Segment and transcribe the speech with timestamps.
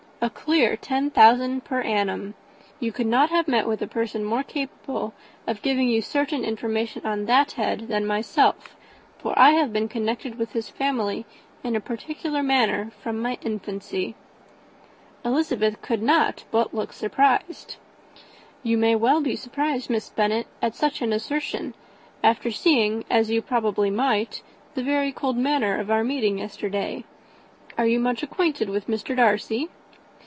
[0.23, 2.35] A clear ten thousand per annum.
[2.79, 5.15] You could not have met with a person more capable
[5.47, 8.75] of giving you certain information on that head than myself
[9.17, 11.25] for I have been connected with his family,
[11.63, 14.13] in a particular manner, from my infancy."
[15.25, 17.77] Elizabeth could not but look surprised.
[18.61, 21.73] "You may well be surprised, Miss Bennet, at such an assertion,
[22.23, 24.43] after seeing, as you probably might,
[24.75, 27.05] the very cold manner of our meeting yesterday.
[27.75, 29.15] Are you much acquainted with Mr.
[29.15, 29.69] Darcy?"